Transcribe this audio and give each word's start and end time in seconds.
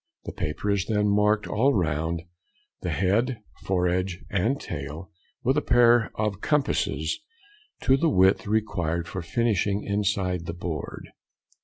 The 0.25 0.31
paper 0.33 0.71
is 0.71 0.85
then 0.87 1.09
marked 1.09 1.45
all 1.45 1.75
round—the 1.75 2.89
head, 2.89 3.37
foredge, 3.61 4.23
|100| 4.31 4.41
and 4.43 4.59
tail, 4.59 5.11
with 5.43 5.57
a 5.57 5.61
pair 5.61 6.09
of 6.15 6.41
compasses 6.41 7.19
to 7.83 7.97
the 7.97 8.09
width 8.09 8.47
required 8.47 9.07
for 9.07 9.21
finishing 9.21 9.83
inside 9.83 10.47
the 10.47 10.55
board. 10.55 11.09